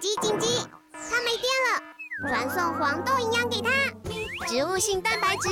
[0.00, 0.46] 紧急紧急！
[0.92, 3.68] 它没电了，传送黄豆营养给它，
[4.46, 5.48] 植物性蛋白质，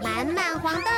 [0.00, 0.90] 满满黄豆，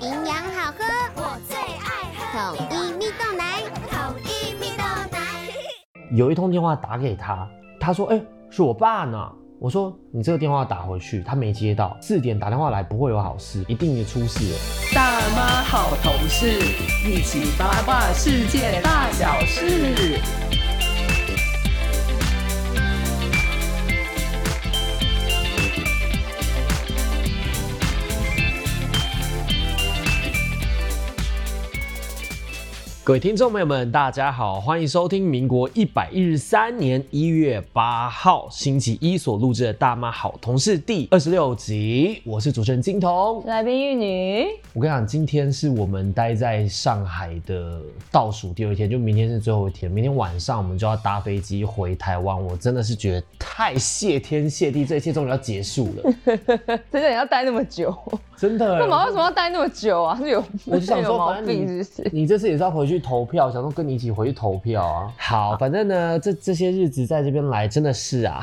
[0.00, 4.82] 营养好喝，我最爱喝统一蜜豆奶，统一蜜豆
[5.12, 5.20] 奶。
[6.10, 7.48] 有一通电话打给他，
[7.78, 9.16] 他说：“哎、是我爸呢。”
[9.60, 11.96] 我说：“你这个电话打回去，他没接到。
[12.02, 14.58] 四点打电话来不会有好事，一定出事了。
[14.92, 16.48] 大妈好同事，
[17.08, 20.18] 一起八卦世界大小事。
[33.04, 43.44] 各位听众朋友们，大家好，欢迎收听民国一百一十三年一月八号星期一所录制的《大妈好同事》第二十六集，我是主持人金童。
[43.44, 47.78] 来宾玉女，我跟你讲，今天是我们待在上海的
[48.10, 49.92] 倒数第二天，就明天是最后一天。
[49.92, 52.42] 明天晚上我们就要搭飞机回台湾。
[52.42, 56.14] 我真的是觉得太谢天谢地，这一切终于要结束了，
[56.90, 57.94] 真的要待那么久？
[58.44, 58.78] 真的。
[58.78, 59.06] 干嘛？
[59.06, 60.16] 为什么要待那么久啊？
[60.20, 62.10] 是有我就想说， 反正病你是不是？
[62.12, 65.12] 你这次也是要回去投票，想说跟你一起回去投票啊。
[65.16, 68.42] 好，反正呢，这这些日子在这边来真的是啊，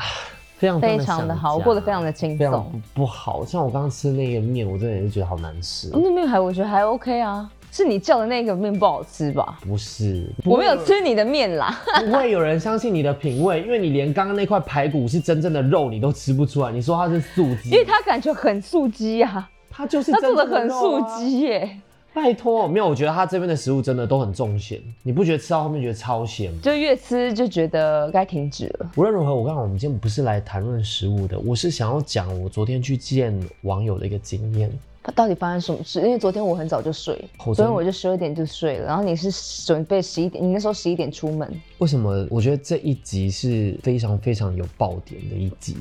[0.56, 2.72] 非常非地常的好，过得非常的轻松。
[2.94, 3.44] 不不好。
[3.44, 5.90] 像我刚刚吃那个面，我真的也是觉得好难吃。
[5.92, 9.58] 那面还我觉得还 OK 啊，是你叫的那个面不好吃吧？
[9.62, 21.00] 不是，我没有吃你的面啦，不会有人相信你的品味，因为你连刚刚那块排骨是真正的肉你都吃不出来，你说它是素鸡， 因为它感觉很素鸡啊，它就是它做的很素。
[21.18, 21.78] 鸡耶，
[22.12, 26.58] 拜托，没有，我觉得他这边的食物真的都很重咸，你不觉得吃到后面觉得超咸吗？
[26.62, 28.90] 就越吃就觉得该停止了。
[28.96, 34.70] 无论如何，我刚刚我们今天不是来谈论食物的，我是想要讲我昨天去见网友的一个经验。
[35.04, 36.00] 他到底发生什么事？
[36.00, 39.32] 因为昨天我很早就睡，昨天我就十二点就睡了，然后你是
[39.66, 42.24] 准备十一点，你那时候十一点出门，为什么？
[42.30, 45.76] 我觉得这一集是非常非常有爆点的一集。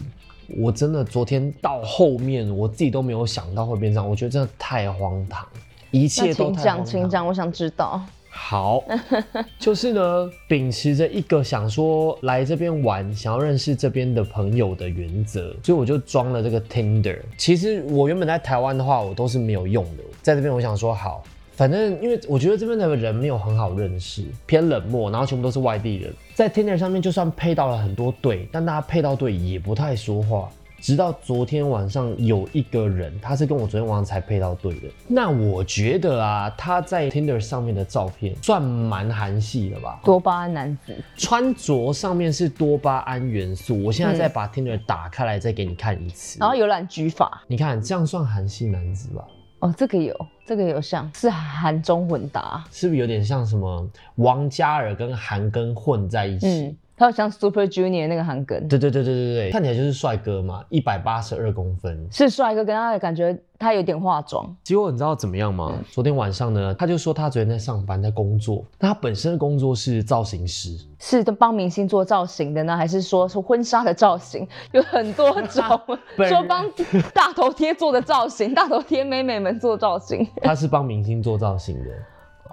[0.58, 5.48] 我真的昨天到后面，我自己都没有想到会变这样，我觉得真的太荒唐，
[5.92, 6.86] 一切都太荒唐。
[6.86, 8.02] 请讲，我想知道。
[8.34, 8.82] 好，
[9.60, 17.20] 就是呢，秉持着一个想说来这边玩，想要认识这边的朋友的原则，所以我就装了这个 Tinder。
[17.38, 20.04] 其实我原本在台湾的话，我都是没有用的。
[20.22, 21.22] 在这边，我想说好，
[21.62, 26.12] 反正因为我觉得这边的人没有很好认识，偏冷漠，然后全部都是外地人。
[26.34, 30.50] 在 Tinder 上面，就算配到了很多对，但大家配到对也不太说话。
[30.80, 34.88] 直到昨天晚上有一个人，他是跟我昨天晚上才配到对的。
[35.08, 43.84] 那我觉得啊，他在 Tinder 上面的照片算蛮韩系的吧，多巴胺男子，穿着上面是多巴胺元素。
[43.84, 46.40] 我现在再把 Tinder 打开来，再给你看一次。
[46.40, 47.44] 然后有染举法。
[47.46, 49.24] 你看这样算韩系男子吧？
[49.60, 50.12] 哦，这个有，
[50.52, 52.62] 这个有像是韩中混搭。
[52.74, 56.46] 是不是有点像什么王嘉尔跟韩庚混在一起？
[56.46, 62.08] 嗯，他有像 Super Junior 那个韩庚，对对对对对对，看起来就是帅哥嘛，一百八十二公分。
[62.12, 64.56] 是帅哥，跟他的感觉他有点化妆。
[64.64, 65.74] 结果你知道怎么样吗？
[65.90, 68.64] 昨天晚上呢，他就说他昨天在上班，在工作。
[68.78, 74.48] 那他本身的工作是造型师，是帮明星做造型的呢，还是说是婚纱的造型？
[74.72, 75.64] 有很多种，
[76.30, 76.72] 说帮
[77.16, 80.28] 大头贴做的造型，大头贴妹妹们做造型。
[80.44, 81.90] 他是帮明星做造型的。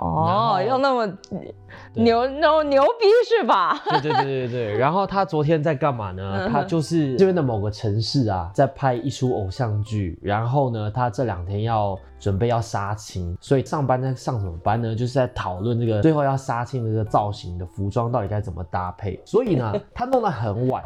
[0.01, 1.07] 哦，要那么
[1.95, 3.79] 牛那么牛逼是吧？
[3.91, 4.79] 对对对对对。
[4.79, 6.49] 然后他昨天在干嘛呢？
[6.49, 10.19] 他就是这边的某个城市啊，在拍一出偶像剧。
[10.23, 14.95] 然后呢，他这两天要准备要杀青，所以上班在上什么班呢？
[14.95, 19.21] 就是在讨论这个最后要杀青的这个造型的服装到底该怎么搭配。
[19.25, 20.83] 所以呢，他弄得很晚。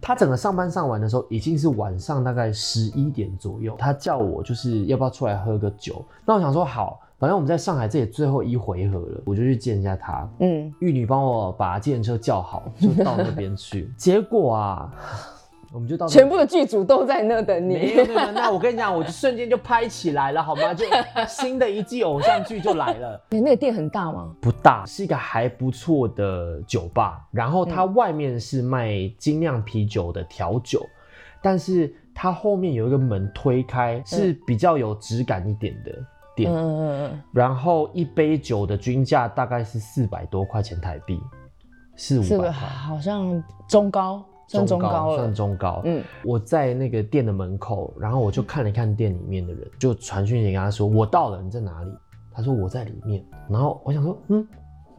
[0.00, 6.04] 他整个上班上完的时候已经是晚上大概十一点左右，他叫我就是要不要出来喝个酒。
[6.26, 10.28] 那我想说好，反正我们在上海这也最后一回合了，我就去见一下他。
[10.40, 13.90] 嗯，玉女帮我把计程车叫好，就到那边去。
[13.96, 14.92] 结果啊，
[15.72, 17.76] 我们就到全部的剧组都在那等你。
[17.76, 20.74] 没有没有，那我跟你讲，我就瞬间就拍起来了，好吗？
[20.74, 20.84] 就
[21.26, 23.18] 新的一季偶像剧就来了。
[23.30, 24.30] 你 那个店很大吗？
[24.38, 30.86] 不大，是一个还不错的酒吧，然后它外面是卖精酿啤酒的调酒，
[31.40, 35.90] 但是它后面有一个门推开，是比较有质感一点的
[36.34, 36.52] 店。
[36.52, 41.20] 嗯嗯嗯然后一杯酒的均价大概是四百多块钱台币，
[41.96, 45.34] 四五百块，好像中高，算中高算。
[45.34, 45.82] 中高。
[45.84, 51.90] 嗯，我在那个店的门口，然后我就看了看店里面的人，就传讯息跟他说我到了，你在哪里？
[52.32, 53.24] 他说我在里面。
[53.48, 54.46] 然后我想说，嗯，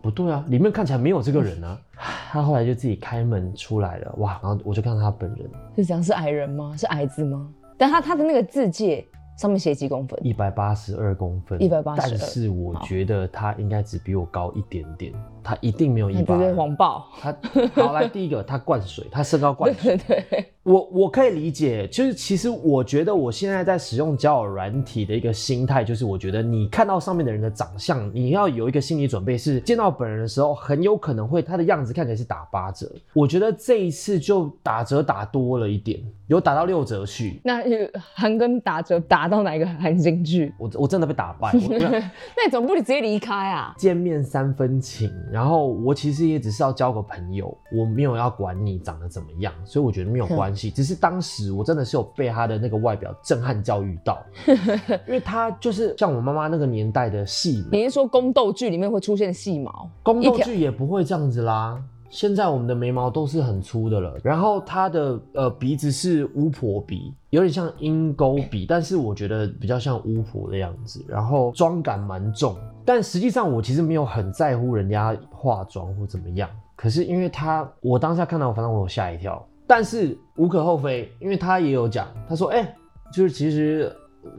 [0.01, 1.79] 不对啊，里面看起来没有这个人啊。
[2.31, 4.39] 他后来就自己开门出来了，哇！
[4.43, 6.75] 然后我就看到他本人，是这样，是矮人吗？
[6.77, 7.49] 是矮子吗？
[7.77, 9.05] 但他他的那个字界
[9.35, 10.19] 上面写几公分？
[10.25, 15.13] 一百八十二公分，182但是我觉得他应该只比我高一点点。
[15.45, 16.53] 他一定没有一八二。
[16.55, 17.07] 谎报。
[17.21, 17.35] 他
[17.75, 32.91] 好来，第一个他灌水， 他身高灌水，对对，我我可以理解，就是其实我觉得我现在在使用交友软体的一个心态，就是我觉得你看到上面的人的长相，你要有一个心理准备，是见到本人的时候，很有可能会他的样子看起来是打八折。
[33.13, 37.39] 我觉得这一次就打折打多了一点，有打到六折去。
[37.43, 40.53] 那呃韩庚打折打到哪一个韩星剧？
[40.57, 43.73] 我我真的被打败， 那你怎么不能直接离开啊？
[43.77, 50.71] 见面三分情，然后我其实也只是要交个朋友，我没有要管你长得怎么样，所以我觉得没有关系。
[50.71, 54.25] 只是当时我真的是有被他的那个外表震撼教育到，
[55.05, 59.89] 因为他就是像我妈妈那个年代的戏美，你是说宫斗剧里面会出现细毛？
[60.01, 61.83] 宫斗剧也不会这样子啦。
[62.09, 72.55] 现在我们的眉毛都是很粗的了，然后他的呃鼻子是巫婆鼻，有点像鹰钩鼻，但是我觉得比较像巫婆的样子，然后妆感蛮重，
[72.85, 82.75] 但实际上我其实没有很在乎人家化妆或怎么样，可是因为他我当下看到，反正我有吓一跳，但是无可厚非，因为他也有讲，他说哎、
[83.11, 83.91] 就是其实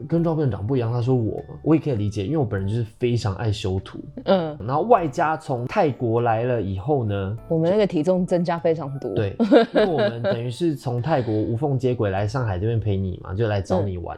[0.07, 9.35] 跟照片长不一样，他说我嘛，我也可以理解，因为我本人就是非常爱修图，嗯，然后外加从泰国来了以后呢，我们那个体重增加非常多。，对，
[9.73, 14.17] 因为我们等于是从泰国无缝接轨来上海这边陪你嘛，就来找你玩。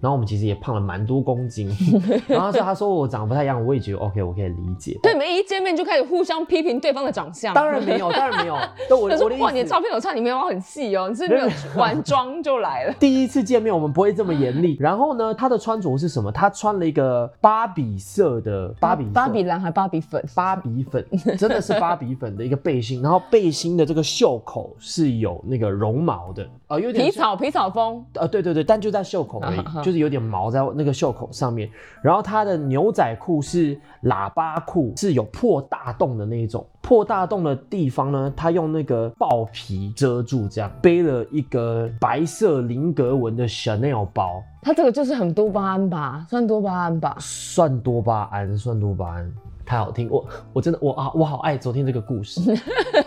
[0.00, 1.68] 然后我们其实也胖了蛮多公斤，
[2.28, 4.98] 然后所以他说我长得不太一样，我也觉得 OK，我可以理解。
[5.02, 7.54] 对，你们一见面就开始互相批评对方的长相。
[7.54, 8.56] 当然没有，当然没有。
[8.88, 12.94] 但我他说哇，你的照片有差，你眉毛很细哦，你是没有完 妆就来了。
[12.98, 14.76] 第一次见面我们不会这么严厉。
[14.80, 16.30] 然后呢，他的穿着是什么？
[16.30, 21.04] 他穿了一个芭比色的芭比色芭比蓝还芭比粉，芭比粉，
[21.38, 31.70] 真的是芭比粉的一个背心，然后背心的这个袖口是有那个绒毛的，呃，有点皮草皮草风，呃，对对对，但就在袖口而已就是有点毛在那个袖口上面。
[32.02, 36.66] 然后它的牛仔裤是喇叭裤，是有破大洞的那一种。
[36.82, 47.16] 破大洞的地方呢，它用那个豹皮遮住，这样背了一个白色菱格纹的 Chanel 包，他这个就是很多巴胺吧，算多巴胺吧。
[47.20, 49.32] 算多巴胺，算多巴胺，
[49.64, 50.08] 太好听。
[50.10, 52.40] 我我真的我啊，我好爱昨天这个故事。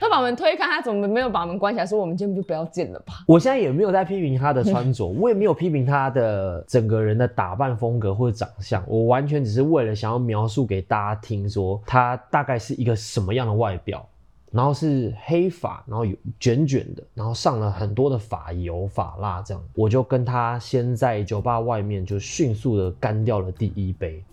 [0.00, 1.84] 他把门推开，他怎么没有把门关起来？
[1.84, 3.22] 说我们今天就不要见了吧？
[3.26, 14.08] 我现在也没有在批评他的穿着， 我也没有批评他的整个人的打扮风格或者长相，我完全只是为了想要描述给大家听，说他大概是一个什么样的外表，
[14.50, 24.24] 然后是黑发，然后有卷卷的，然后上了很多的发油、发蜡，这样，我就跟他先在酒吧外面就迅速的干掉了第一杯。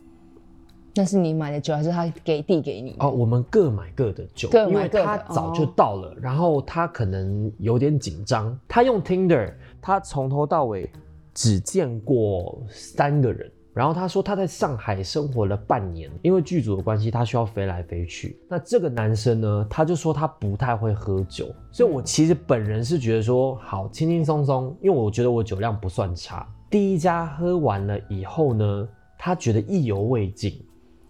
[0.97, 2.95] 那是你买的酒，还是他给递给你？
[2.97, 8.57] 哦，我们各买各的酒，各买因为他早就哦到了，然后他可能有点紧张。
[8.67, 10.89] 他用 Tinder，他从头到尾
[11.35, 13.51] 只见过三个人。
[13.75, 18.35] 然后他说他在上海生活了半年，因为剧组的关系，他需要飞来飞去。
[18.49, 26.51] 那这个男生呢，他就说他不太会喝酒，所以我其实本人是觉得说好轻轻松松，因为我觉得我酒量不算差。
[26.71, 30.59] 第一家喝完了以后呢，他觉得意犹未尽，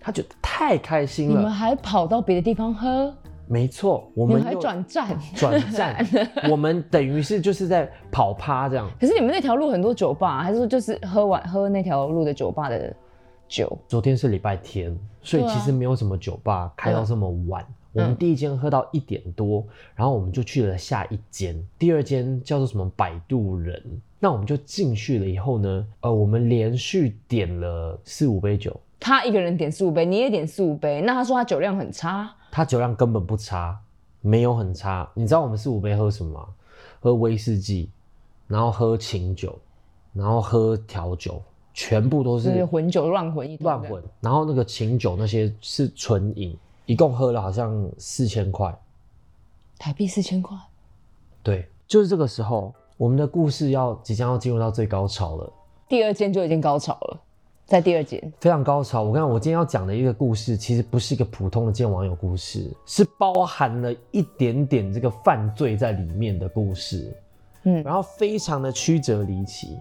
[0.08, 1.52] 他觉得太开心了你们。
[1.52, 3.14] 还跑到别的地方喝？
[3.46, 5.20] 没错，我你们还转站？
[5.36, 6.08] 转站，
[6.50, 8.90] 我们等于是就是在跑趴这样。
[9.02, 12.96] 可是你们那条路很多酒吧，还是说就是喝完喝那条路的酒吧的
[13.50, 13.78] 酒？
[13.86, 17.66] 昨天是礼拜天，所以其实没有什么酒吧开到这么晚。
[17.92, 23.84] 我们第一间喝到一点多，然后我们就去了下一间，第二间叫做什么摆渡人。
[24.20, 33.80] 那我们就进去了以后呢，呃，我们连续点了四五杯酒，他一个人点四五杯，你也点四五杯，那他说他酒量很差，他酒量根本不差，
[34.22, 35.10] 没有很差。
[35.14, 36.48] 你知道我们四五杯喝什么吗？
[37.00, 37.90] 喝威士忌，
[38.48, 39.58] 然后喝琴酒，
[40.14, 41.42] 然后喝调酒，
[41.74, 44.04] 全部都就是是混酒乱混一乱混。
[44.20, 48.76] 然后那个琴酒那些是纯饮，一共喝了好像四千块。
[49.78, 50.58] 台币四千块，
[51.44, 55.54] 对，就是这个时候，我们的故事要即将要进入到最高潮了。
[55.88, 57.22] 第二间就已经高潮了，
[57.68, 59.04] 在第二节，非常高潮。
[59.04, 67.14] 我跟你讲，我今天要讲的一个故事，其实不是一个普通的见网友故事，是包含了一点点这个犯罪在里面的故事。
[67.64, 69.78] 嗯然后非常的曲折离奇。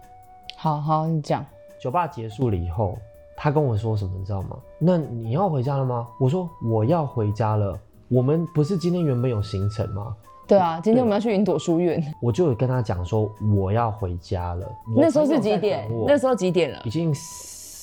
[0.57, 1.47] 好好你讲，
[1.81, 2.99] 酒吧结束了以后，
[3.37, 4.59] 他跟我说什么，你知道吗？
[4.81, 6.09] 那你要回家了吗？
[6.19, 7.79] 我说我要回家了。
[8.09, 10.17] 我们不是今天原本有行程吗？
[10.49, 14.69] 对啊，今天我们要去云朵书院，我就有跟他讲说我要回家了。
[14.97, 15.89] 那时候是几点？
[16.05, 16.91] 那时候几点了已？
[16.91, 17.15] 经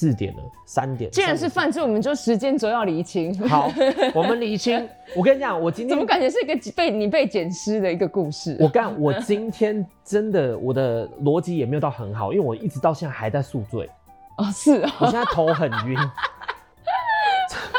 [0.04, 1.10] 四点了，三点。
[1.12, 3.34] 既然是犯罪，我们就时间轴要厘清。
[3.48, 3.72] 好，
[4.14, 4.86] 我们理清。
[5.16, 8.58] 我跟你讲，我今天怎么感觉是一个被你被捡尸的一个故事？
[8.60, 13.90] 我干，我今天真的我的逻辑也没有到很好，因为我一直到现在还在宿醉，
[14.38, 15.98] 哦，是啊，我现在头很晕。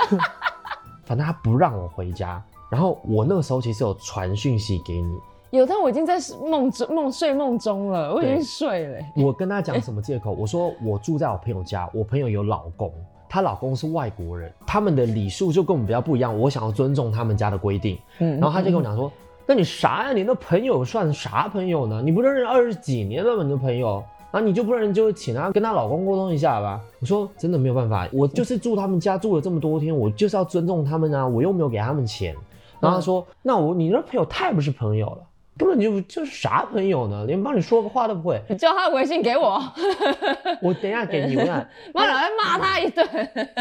[1.05, 2.43] 反正他不让我回家。
[2.71, 5.19] 然后我那个时候其实有传讯息给你，
[5.59, 6.19] 有，但我已经在
[6.49, 9.13] 梦中梦睡梦中了，我已经睡了欸。
[9.17, 10.33] 我跟他讲什么借口？
[10.33, 12.93] 我说我住在我朋友家，我朋友有老公，
[13.29, 17.99] 她老公是外国人，他们的礼数就跟我们比较不一样，我想要尊重他们家的规定。
[18.19, 19.11] 嗯然后他就跟我讲说
[19.47, 20.13] ：“那你啥呀？
[20.13, 22.03] 你那朋友算啥朋友呢？
[22.05, 23.43] 你不认识二十几年了吗？
[23.45, 32.35] 你的朋友，然后你就不认识，就请他跟她老公沟通一下吧。”我说：“真的没有办法，我就是住他们家住了这么多天，我就是要尊重他们啊，我又没有给他们钱。”
[32.81, 35.19] 然后他说：“那我你那朋友太不是朋友了，
[35.57, 37.25] 根本就就是啥朋友呢？
[37.27, 38.41] 连帮你说个话都不会。
[38.49, 39.63] 你叫他的微信给我，
[40.61, 43.07] 我等一下给你，我看 妈老在骂他一顿。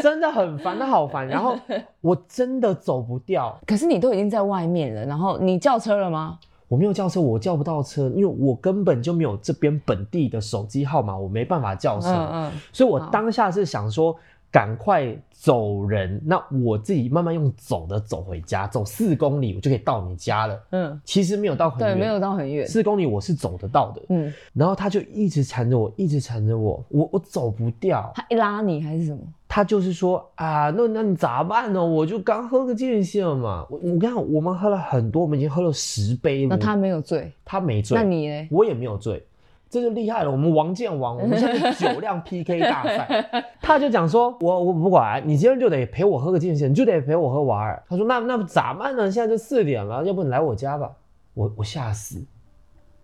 [0.01, 1.27] 真的很烦，他好烦。
[1.27, 1.57] 然后
[2.01, 6.39] 我真的走不掉，可是你都已经在外面了，然后你叫车了吗？
[6.67, 12.09] 我没有叫车，我叫不到车，因为我根本就没有这边本地的手机号码，我没办法叫车。
[12.09, 14.15] 嗯嗯，所以我好当下是想说，
[14.53, 20.63] 赶快走人，那我自己慢慢用走的走回家，走四公里我就可以到你家了。
[20.69, 22.67] 嗯，其实没有到很远对，远，没有到很远。
[22.67, 24.01] 四公里我是走得到的。
[24.09, 28.11] 嗯，然后他就一直缠着我，一直缠着我，我我走不掉。
[28.13, 29.21] 他一拉你还是什么？
[29.47, 31.83] 他就是说啊，那那你咋办呢？
[31.83, 33.65] 我就刚喝个间歇嘛。
[33.71, 36.49] 我我跟你讲，我们喝了很多，我们已经喝了十杯了。
[36.49, 38.47] 那他没有醉，他没醉，那你呢？
[38.51, 39.23] 我也没有醉，
[39.73, 40.29] 这就厉害了。
[40.29, 43.25] 我们王建王， 我们现在是酒量 PK 大赛。
[43.59, 47.81] 他就讲说，我我不管，你今天就得陪我喝个尽兴，你就得陪我喝玩儿。
[47.89, 49.09] 他说那那咋办呢？
[49.09, 50.91] 现在就四点了，要不你来我家吧？
[51.33, 52.23] 我我吓死，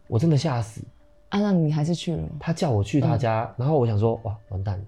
[0.07, 0.81] 我真的吓死。
[1.29, 2.29] 啊，那你还是去了吗？
[2.39, 4.83] 他叫我去他家，嗯然后我想说哇完蛋了，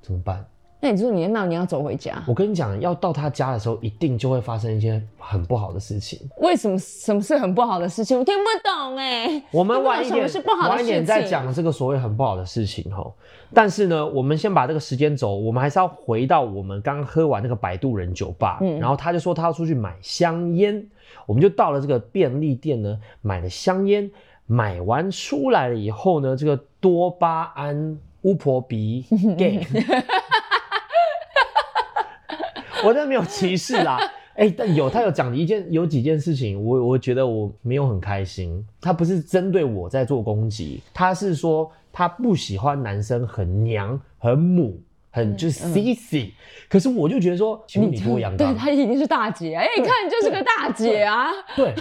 [0.00, 0.42] 怎么办？
[0.80, 6.20] 那你说你那你要走回家，我跟你讲，要到他家的时候，一定就会发生一些很不好的事情。
[6.38, 8.16] 为什么什么是很不好的事情？
[8.16, 9.42] 我听不懂哎。
[9.50, 13.04] 我们晚一点是不，好的晚一点再讲这个所谓很不好的事情哈。
[13.52, 20.86] 但是呢，我们先把这个时间轴，我们还是要回到我们刚喝完那个摆渡人酒吧，嗯然后他就说他要出去买香烟，
[21.26, 24.08] 我们就到了这个便利店呢，买了香烟，
[24.46, 29.04] 买完出来了以后呢，这个多巴胺巫婆鼻
[29.38, 29.66] gay，
[32.84, 33.98] 我真的没有歧视啦。
[34.34, 38.64] 哎、但有他有讲一件有几件事情，我我觉得我没有很开心。
[38.80, 44.80] 他不是针对我在做攻击，他是说他不喜欢男生很娘、很母、
[45.10, 46.30] 很就是 sissy、
[46.68, 48.56] 可是我就觉得说，请问你多阳对刚？
[48.56, 51.74] 他已经是大姐啊，哎，一看你就是个大姐啊，对，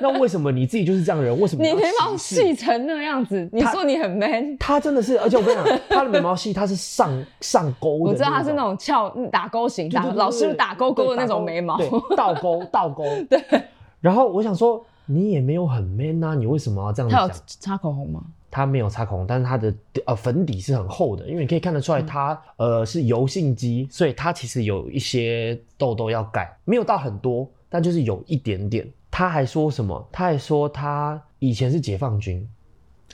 [0.00, 1.38] 那为什么你自己就是这样的人？
[1.38, 7.10] 为什么你眉毛细成那样子，你说你很 man，他真的是，而且我跟你讲， 他的眉毛细，他是上
[7.40, 11.76] 上勾的，我知道他是那种翘嗯打勾型，老师打勾勾的那种眉毛。
[11.76, 13.04] 对，倒勾 倒勾。
[13.28, 13.42] 对。
[14.00, 17.30] 然后我想说，你也没有很 man 啊，你为什么要这样他有？
[17.46, 18.22] 擦口红吗？
[18.50, 19.72] 他没有擦口红，但是他的
[20.06, 28.88] 呃粉底是很厚的，因为你可以看得嗯出来他、呃是油性肌，所以他其实有一些痘痘要盖，没有到很多，但就是有一点点。
[29.10, 30.08] 他还说什么？
[30.10, 32.48] 他还说他以前是解放军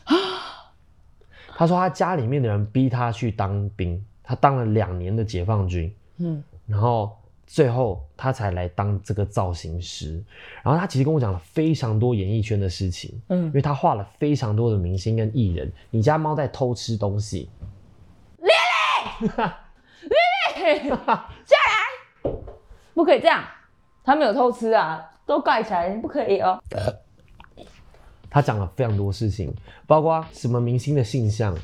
[0.05, 0.15] 啊，
[1.57, 7.17] 他说他家里面的人逼他去当兵，他当了两年的解放军，嗯，然后
[7.47, 10.23] 最后他才来当这个造型师。
[10.63, 15.73] 然后他其实跟我讲了非常多演艺圈的事情，嗯因为他画了非常多的明星跟艺人。
[15.91, 17.49] 你家猫在偷吃东西，
[19.27, 19.39] 下
[21.57, 21.87] 来
[22.95, 23.45] 不可以这样，
[24.03, 26.61] 他没有偷吃啊，都盖起来，不可以哦。
[28.29, 29.55] 他讲了非常多事情，
[29.87, 31.57] 包括什么明星的性向，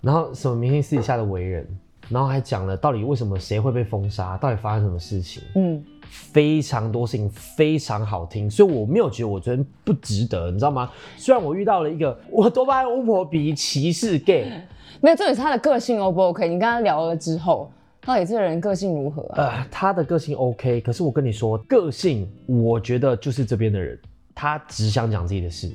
[0.00, 5.42] 然后什么明星私底下的为人，然后还讲了到底为什么谁会被封杀，到底发生什么事情。
[5.54, 10.90] 嗯，非常多事情非常好听，所以我没有觉得我昨天不值得，你知道吗？
[11.16, 14.50] 虽然我遇到了一个我多巴胺巫婆比歧视 gay，
[15.02, 16.46] 没有，重点是他的个性 O 不 OK？
[16.48, 17.70] 你跟他聊了之后，
[18.02, 19.34] 到底这个人个性如何啊？
[19.36, 23.98] 呃，他的个性 OK，可是我跟你说，个性我觉得就是这边的人，
[24.34, 25.74] 他只想讲自己的事，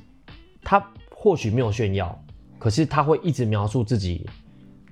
[0.63, 0.81] 他
[1.13, 2.17] 或许没有炫耀，
[2.57, 4.25] 可是他会一直描述自己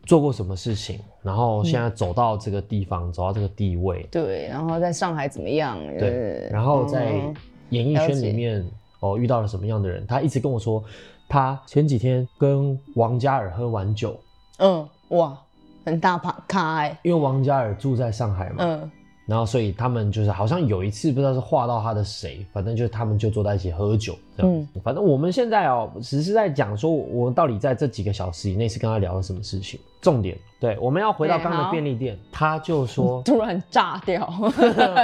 [0.05, 5.77] 做过什么事情，然后现在走到这个地方，走到这个地位，对，然后在上海怎么样？
[5.97, 6.09] 对，
[6.43, 7.35] 呃然后在嗯
[7.69, 8.65] 演艺圈里面
[8.99, 10.83] 哦遇到了什么样的人，他一直跟我说，
[11.27, 14.19] 他前几天跟王嘉尔喝完酒，
[14.57, 15.37] 嗯，哇，
[15.85, 18.91] 很大牌咖哎，因为王嘉尔住在上海嘛，嗯
[19.29, 24.79] 然后所以他们就是好像有一次不知道是画到他的谁，反正就是他们就坐在一起喝酒这样子。
[24.83, 29.79] 反正我们现在哦，只是在讲说我到底在这几个小时以内是跟他聊了什么事情。
[30.01, 34.27] 重点，对，我们要回到对刚刚的便利店，他就说， 突然炸掉，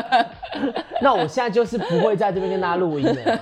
[1.02, 3.40] 那我现在就是不会在这边跟大家录音了。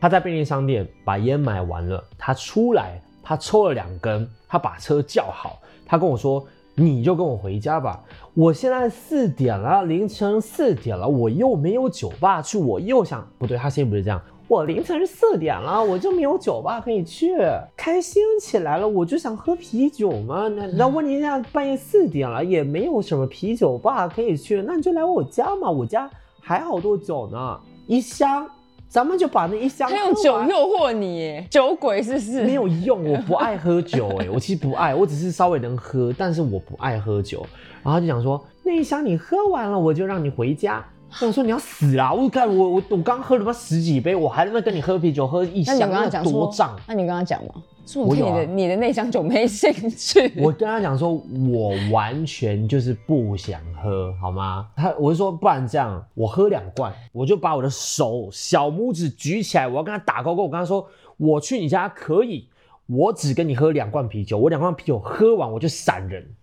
[0.00, 8.02] 他在便利商店把烟买完了，他出来，他抽了两根，他把车叫好，他跟我说你就跟我回家吧。
[8.34, 14.20] 我现在四点了，凌晨四点了，我又没有酒吧去，我又想不对，他现在不是这样。
[14.46, 17.34] 我凌晨四点了，我就没有酒吧可以去，
[17.76, 20.48] 开心起来了，我就想喝啤酒嘛。
[20.48, 28.46] 那那问题现在半夜四点了，也没有什么啤酒吧可以去，那你就来我家嘛，我家还好多酒呢，一箱，
[28.94, 32.44] 咱们就把那一箱他用酒诱惑你耶，酒鬼是不是？
[32.44, 37.44] 没有用，我不爱喝酒， 哎，我其实不爱，我只是稍微能喝，但是我不爱喝酒。
[37.82, 40.80] 然后他就讲说，那一箱你喝完了，我就让你回家。
[41.20, 42.12] 我说你要死啦！
[42.12, 46.76] 我看我我我刚喝了他妈十几杯，我还在那跟你喝啤酒，喝一那你箱，那跟他讲说多胀。
[46.86, 47.54] 那你跟他讲吗？
[47.86, 50.32] 说我你的你的那箱酒没兴趣。
[50.42, 54.68] 我跟他讲说，我完全就是不想喝，好吗？
[54.76, 60.44] 他我就说，不然这样，我喝两罐，我就把我的手小拇指举起来，我要跟他打勾勾。
[60.44, 62.48] 我跟他说，我去你家可以，
[62.86, 66.34] 我只跟你喝两罐啤酒，我两罐啤酒喝完我就闪人。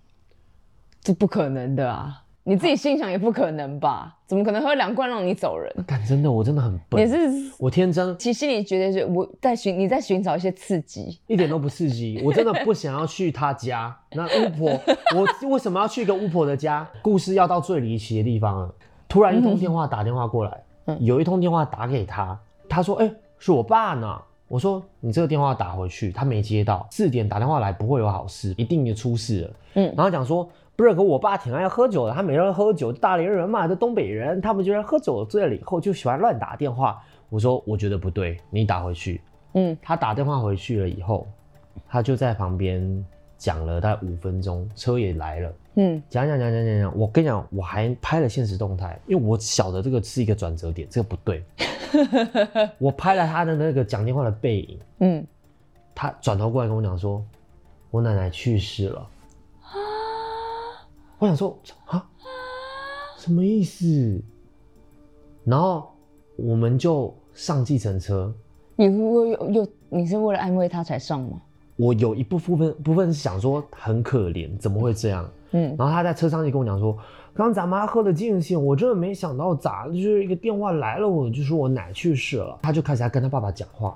[1.01, 2.23] 这不可能的啊！
[2.43, 4.17] 你自己心想也不可能吧？
[4.25, 5.71] 怎么可能喝两罐让你走人？
[5.85, 6.99] 但，真的，我真的很笨。
[6.99, 12.19] 也是我天真，其实心里觉得是我在寻你在寻找一些刺激，一点都不刺激。
[12.25, 13.95] 我真的不想要去他家。
[14.13, 14.71] 那巫婆，
[15.15, 16.89] 我为什么要去一个巫婆的家？
[17.03, 18.73] 故事要到最离奇的地方了。
[19.07, 24.19] 突然一通电话打电话过来，嗯有一通电话打给他，他说：“哎、是我爸呢。”
[24.49, 26.87] 我说：“你这个电话打回去，他没接到。
[26.89, 30.49] 四点打电话来不会有好事，一定就出事了。”嗯然后讲说。
[30.81, 36.99] 不是，可我爸挺爱喝酒的，他每天喝酒，大连人嘛，这东北人，他们觉得喝酒醉了以后就喜欢乱打电话。
[37.29, 39.21] 我说我觉得不对，你打回去。
[39.53, 41.27] 嗯，他打电话回去了以后，
[41.87, 43.05] 他就在旁边
[43.37, 46.97] 讲了大概五分钟，车也来了，嗯，讲讲讲讲讲讲。
[46.97, 51.43] 我跟你讲，我还拍了现实动态，因为我晓得这个是一个转折点，这个不对。
[52.79, 55.27] 我拍了他的那个讲电话的背影，嗯，
[55.93, 57.23] 他转头过来跟我讲说，
[57.91, 59.07] 我奶奶去世了。
[61.21, 62.03] 我想说啊，
[63.19, 64.19] 什么意思？
[65.45, 65.87] 然后
[66.35, 68.33] 我们就上计程车，
[68.75, 71.39] 你会有有你是为了安慰他才上吗？
[71.75, 75.29] 我有一部分部分是想说很可怜，怎么会这样？
[75.51, 76.93] 嗯，然后他在车上就跟我讲说，
[77.35, 83.95] 刚刚咱妈喝的尽兴，我真的没想到咋，就是一个电话来了，我就说我奶去世了，他就开始在跟他爸爸讲话。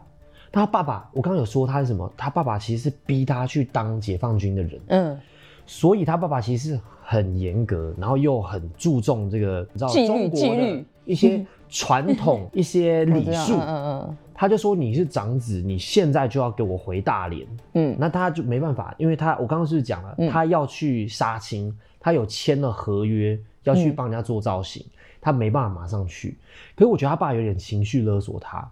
[0.51, 2.13] 他爸爸，我刚刚有说他是什么？
[2.15, 5.19] 他爸爸其实是逼他去当解放军的人，嗯，
[5.65, 13.54] 所以他爸爸其实是很严格，然后又很注重这个，你知道中国的一些传统、一些礼数。
[13.62, 17.47] 嗯嗯他就说你是长子，你现在就要给我回大连。
[17.73, 24.86] 嗯那他就没办法，因为他我刚刚是讲了，嗯他要去杀青，他有签了合约，要去嗯帮人家做造型，
[25.21, 26.38] 他没办法马上去。
[26.75, 28.69] 可是我觉得他爸有点情绪勒索他，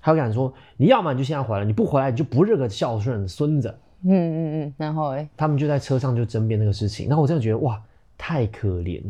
[0.00, 3.74] 他会敢说，你要么你就现在回来，你不回来你就不是个孝顺的孙子。
[4.04, 7.80] 嗯嗯嗯，然后哎，他们就在车上就争辩那个事情，然后我真的觉得哇，
[8.18, 9.02] 太可怜，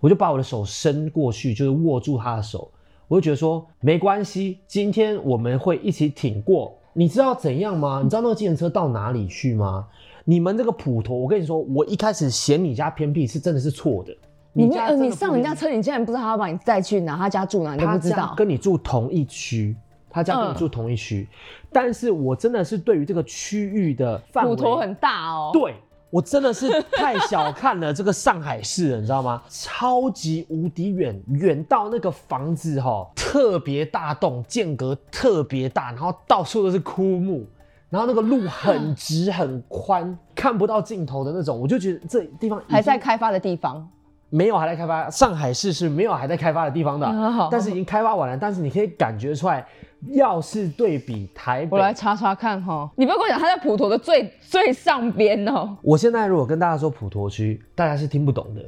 [0.00, 2.70] 我就把我的手伸过去，就是握住他的手，
[3.08, 6.76] 我就觉得说没关系，今天我们会一起挺过。
[6.92, 8.00] 你知道怎样吗？
[8.02, 9.86] 你知道那个计程车到哪里去吗？
[10.24, 14.16] 你们这个普陀，我跟你说，我一开始嫌你家偏僻是真的是错的。
[14.52, 18.32] 你呃你上人家车，你竟然不知道他要把你载去哪，他家住哪，你都他不知道。
[18.34, 19.76] 跟你住同一区，
[20.16, 21.28] 他家跟你嗯住同一区，
[21.70, 25.50] 但是我真的是对于这个区域的范围，普陀很大哦。
[25.52, 25.74] 对
[26.08, 29.42] 我真的是太小看了这个上海市了，你知道吗？
[29.50, 37.44] 超级无敌远，远到那个房子哈、特别大栋，间隔特别大，然后到处都是枯木，
[37.90, 43.86] 然后那个路很直很宽，看不到尽头的那种，我就觉得这地方还在开发的地方。
[44.28, 48.36] 没有还在开发，上海市是没有还在开发的地方的，但是已经开发完了。
[48.36, 49.64] 但是你可以感觉出来，
[50.12, 55.76] 要是对比台我来，查查看哈，你不要跟我讲它在普陀的最最上边哦。
[55.82, 58.62] 我现在如果跟大家说普陀区，大家是听不懂的。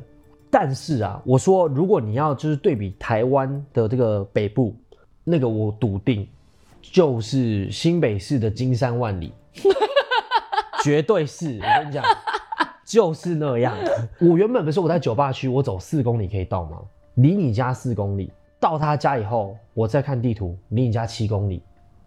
[0.51, 4.75] 但是啊，我说如果你要就是对比台湾的这个北部，
[5.23, 6.27] 那个我笃定
[6.81, 9.33] 就是新北市的金山万里，
[10.83, 11.59] 绝对是。
[11.59, 12.03] 我跟你讲，
[12.85, 13.75] 就是那样。
[14.21, 16.79] 我原本不是我在酒吧区，我走四公里可以到吗？
[17.17, 21.63] 离你家四公里，到他家以后，我再看地图，离你家七公里，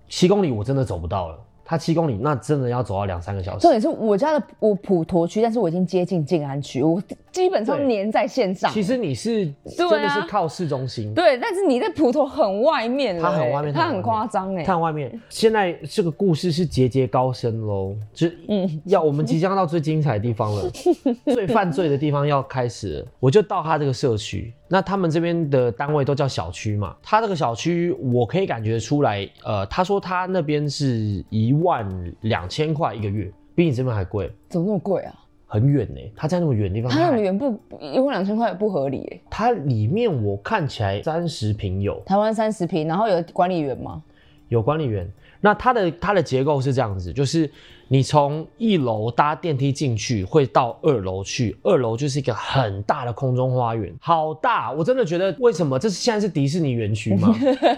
[0.07, 1.39] 七公里我真的走不到了。
[1.63, 3.71] 他七公里，那真的要走到两三个小时重。
[3.71, 8.69] 点是我家的我普陀区，但是我已经接近静安区，我基本上对黏在线上。
[8.73, 9.45] 其实你是
[9.77, 14.65] 真的是靠市中心，对，但是你在普陀很外面了、它很外面，它很夸张哎。
[14.65, 15.17] 很外面。
[15.29, 20.69] 现在这个故事是节节高升喽，就是嗯要我们即将到最精彩的地方了，
[21.33, 23.07] 最犯罪的地方要开始了。
[23.17, 31.85] 我就到他这个社区，那他们这边的单位都叫小区嘛，他这个小区我可以感觉出来，呃，他说他那边是一万
[32.21, 34.31] 两千块一个月，比你这边还贵。
[34.47, 35.13] 怎么那么贵啊？
[35.45, 39.21] 很远呢，他在那么远的地方，他那么远不一万两千块也不合理耶。
[39.29, 44.01] 它里面我看起来三十平有台湾三十平，然后有管理员吗？
[44.47, 45.05] 有管理员。
[45.41, 47.49] 那它的它的结构是这样子，就是
[47.87, 54.71] 你从一楼搭电梯进去，会到二楼去，二楼就是一个很大的空中花园，好大！
[54.71, 57.35] 我真的觉得为什么这是现在是迪士尼园区吗？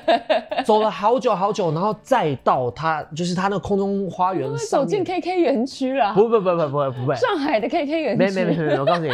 [0.63, 8.17] 走了好久好久，然后再到它就是它那个空中花园走进，KK 园区了，不不不不不不不，上海的 KK 园区。
[8.17, 9.09] 没没没没，我告诉你，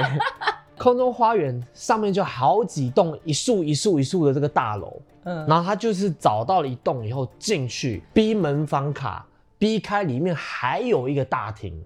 [0.80, 9.26] 空中花园上面就好几栋一束一束一束的这个大楼，嗯，然后他就是找到了一栋以后进去，逼门房卡，
[9.58, 11.80] 逼开里面还有一个大厅，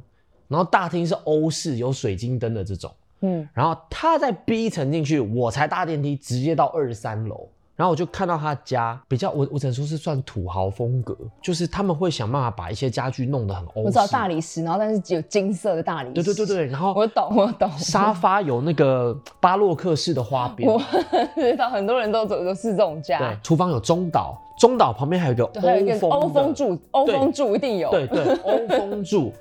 [0.47, 7.49] 然后大厅是欧式有水晶灯的这种，嗯，然后他再逼一层进去，我才搭电梯直接到二十三楼。
[7.75, 13.81] 然后我就看到他家比较，我我只能说是算土豪风格，就是他们会想办法把一些家具弄得很欧式。
[13.85, 16.13] 我知道大理石，然后但是只有金色的大理石。
[16.13, 17.69] 对对对对，然后我懂我懂。
[17.77, 20.79] 沙发有那个巴洛克式的花边，我
[21.35, 23.17] 知道很多人都走都是这种家。
[23.17, 27.89] 对，厨房有中岛，中岛旁边还有一个对，还有一个风欧风柱，欧风柱一定有。
[27.89, 29.33] 对对， 欧风柱。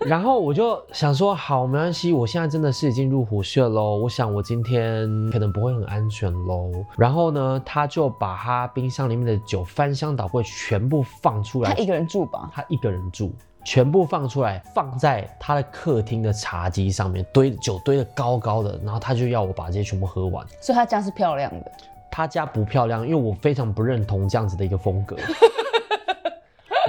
[0.00, 3.96] 然后我就想说，好，没关系，我现在真的是已经入虎穴喽。
[3.98, 6.72] 我想我今天可能不会很安全喽。
[6.98, 12.50] 然后呢，他就把他冰箱里面的酒翻箱倒柜全部放出来，他一个人住吧？
[12.52, 13.30] 他一个人住，
[13.64, 18.78] 全部放出来，放在他的客厅的茶几上面，堆酒堆的高高的。
[18.82, 20.44] 然后他就要我把这些全部喝完。
[20.60, 21.72] 所以他家是漂亮的。
[22.12, 25.16] 他家不漂亮，因为我非常不认同这样子的一个风格。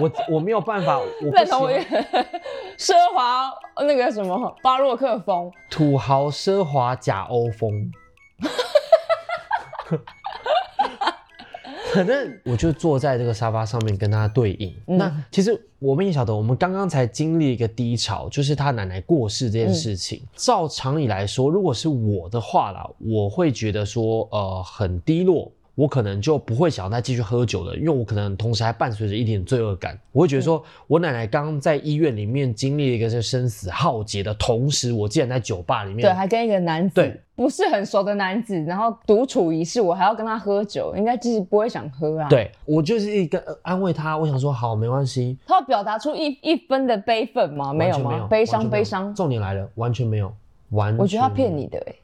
[0.02, 1.70] 我我没有办法，我不喜认同我
[2.78, 3.50] 奢华
[3.86, 7.92] 那个什么巴洛克风，土豪奢华假欧风。
[11.94, 14.74] 反正我就坐在这个沙发上面跟他对应。
[14.88, 20.22] 嗯那其实我们也晓得，我们刚刚才经历一个低潮，就是他奶奶过世这件事情。
[20.36, 25.52] 照常理来说，如果是我的话啦，我会觉得说，呃，很低落。
[25.76, 30.00] 我可能就不会想要再继续喝酒了，因为我可能同时还伴随着一点罪恶感。
[30.12, 47.74] 我会觉得说，我奶奶刚刚在医院里面经历了一个是生死浩劫的同时，我竟然在酒吧里面，对，还跟一个男子对不是很熟的男子，然后独处一室，我还要跟他喝酒，应该就是不会想喝啊。，对我就是一个呃安慰他，我想说好，没关系，他要表达出一一分的悲愤吗？
[47.74, 48.28] 没有吗？
[48.30, 49.14] 悲伤悲伤。
[49.16, 50.32] 重点来了，完全没有，
[50.70, 51.96] 完，我觉得他骗你，的哎、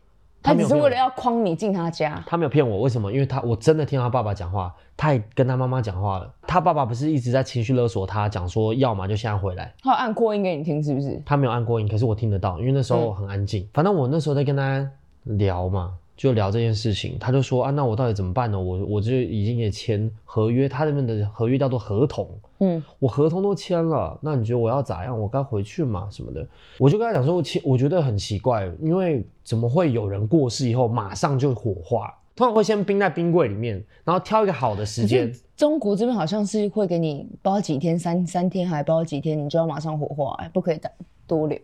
[0.41, 2.23] 他只是为了要诓你进他家。
[2.25, 3.11] 他没有骗我，为什么？
[3.11, 6.33] 因为他我真的听到他爸爸讲话，他也跟他妈妈讲话了。
[6.47, 9.73] 他爸爸不是一直在情绪勒索他，讲说要么就现在回来。
[9.83, 11.21] 他有按扩音给你听，是不是？
[11.25, 13.67] 他没有按扩音，可是我听得到，因为那时候很安静。
[13.73, 14.89] 反正我那时候在跟他
[15.23, 18.59] 聊嘛，就聊这件事情，他就说啊，那我到底怎么办呢？
[18.59, 25.17] 我我就已经也签合约，他那边的合约叫做合同，嗯，我合同都签了，那你觉得我要咋样？
[25.17, 26.45] 我该回去吗什么的？
[26.77, 32.13] 我就跟他讲说，我其我觉得很奇怪，因为怎么会有人过世以后马上就火化？
[32.35, 35.33] 通常会先冰在冰柜里面，然后挑一个好的时间。
[35.55, 40.89] 中国这边好像是会给你包几天，三三天还包几天，你就要马上火化、哎，不可以打
[41.25, 41.57] 多留。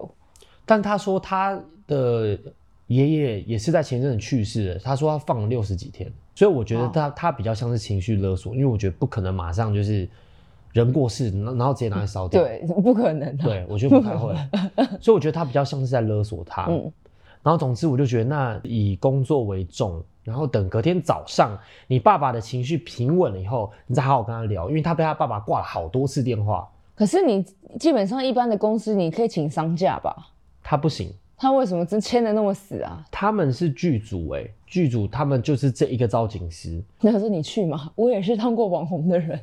[0.65, 2.39] 但他说他的
[2.87, 10.07] 爷爷也是在前阵子去世的，他说他放了六十几天，所以我觉得他、他比较像是情绪勒索，因为我觉得不可能马上就是
[10.71, 12.41] 人过世，然后然后直接拿来烧掉。
[12.43, 14.35] 对，不可能的、对，我觉得不太会，
[15.01, 16.65] 所以我觉得他比较像是在勒索他。
[16.69, 16.91] 嗯
[17.43, 27.45] 然后总之我就觉得那以工作为重，然后等隔天早上你爸爸的情绪平稳了以后，你再好好跟他聊，因为他被他爸爸挂了好多次电话，可是你
[27.79, 30.29] 基本上一般的公司，你可以请丧假吧？
[30.63, 31.13] 他不行。
[31.37, 33.03] 他为什么真签的那么死啊？
[33.11, 37.91] 他们是剧组哎、剧组他们就是这一个造景师，那可是你去嘛？
[37.95, 39.39] 我也是当过网红的人，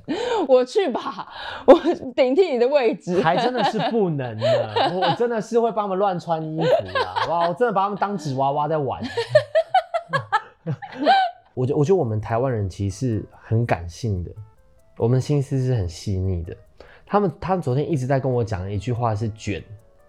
[0.48, 1.30] 我去吧，
[1.66, 1.74] 我
[2.16, 3.20] 顶替你的位置。
[3.22, 7.48] 还真的是不能的，我真的是会帮他们乱穿衣服啊， 哇？
[7.48, 9.02] 我真的把他们当纸娃娃在玩。
[11.54, 14.30] 我觉我觉得我们台湾人其实是很感性的，
[14.96, 16.56] 我们心思是很细腻的。
[17.04, 19.62] 他们他们昨天一直在跟我讲的一句话是卷，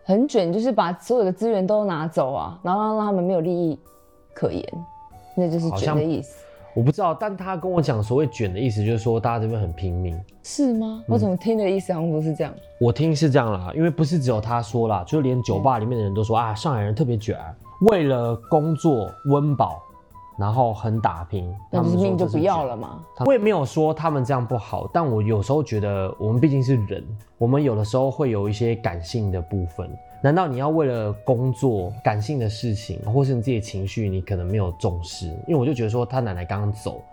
[0.04, 3.80] 很卷，就是把所有的资源都拿走啊，然后让让他们没有利益
[4.34, 4.63] 可言，
[5.36, 6.44] 那就是卷的意思，
[6.76, 10.20] 我不知道，但他跟我讲所谓卷的意思就是说大家这边很拼命。
[10.44, 11.02] 是吗？
[11.08, 12.54] 嗯我怎么听的意思好像不是这样？
[12.80, 17.38] 我听是这样啦，因为不是只有他说啦，就连酒吧里面的人都说啊，上海人特别卷，
[17.89, 19.82] 为了工作温饱，
[20.38, 23.00] 然后很打拼，那不是命就不要了吗。
[23.26, 27.06] 我也没有说他们这样不好，但我有时候觉得我们毕竟是人，
[27.38, 29.89] 我们有的时候会有一些感性的部分。
[30.22, 35.28] 难道你要为了工作、感性的事情，或是你自己的情绪，你可能没有重视？
[35.48, 37.04] 因为我就觉得说他奶奶刚刚走，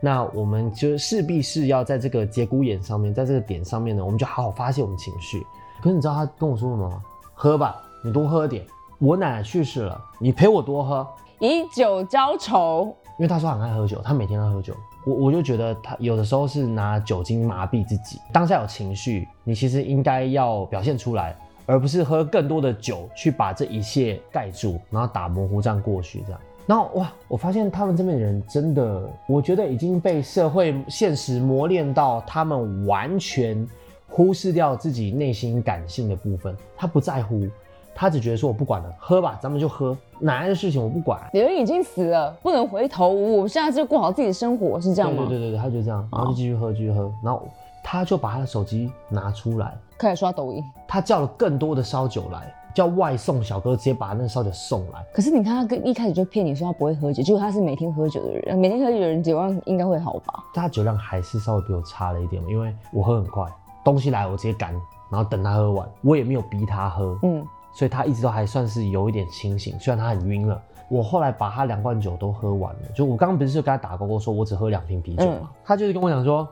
[0.00, 5.44] 那我们就势必是要在这个节骨眼上面，在这个点上面呢，我们就好好发泄我们情绪。
[5.82, 7.02] 可是你知道他跟我说什么吗？
[7.34, 8.64] 喝吧，你多喝点。
[9.00, 11.06] 我奶奶去世了，你陪我多喝。
[11.44, 14.74] 以酒浇愁，因为他说很爱喝酒，他每天都喝酒。
[15.04, 26.40] 我我就觉得他有的时候是拿酒精麻痹自己，当下有情绪，你其实应该要表现出来，而不是喝更多的酒去把这一切盖住，然后打模糊这样过去这样。
[26.66, 33.68] 然后哇，我发现他们这边的人真的，我觉得已经被社会现实磨练到，他们完全
[34.08, 37.46] 忽视掉自己内心感性的部分，他不在乎。
[37.94, 41.20] 他只觉得说，我不管了，喝吧，咱们就喝，奶奶的事情我不管。
[41.32, 45.24] 人已经死了，不能回头，我现在就过好自己的生活，是这样吗？
[45.28, 47.46] 对对对对，他就这样，然后就继续喝，继续喝，然后
[47.82, 50.62] 他就把他的手机拿出来，开始刷抖音。
[50.88, 55.04] 他叫了更多的烧酒来，叫外送小哥直接把那个烧酒送来。
[55.12, 60.42] 可是你看他跟一开始就骗你说他不会喝酒，结果他是每天喝酒的人，每天喝酒的人酒量应该会好吧？
[60.52, 63.46] 他酒量还是稍微比我差了一点嘛，因为我喝很快，
[63.84, 64.72] 东西来我直接赶，
[65.10, 67.46] 然后等他喝完，我也没有逼他喝，嗯。
[67.74, 70.60] 所以他一直都还算是有一点清醒，虽然他很晕了。
[70.88, 76.46] 我后来把他两罐酒都喝完了，就我刚刚不是就跟他打勾勾说我只喝两瓶啤酒嘛，他就是跟我讲说，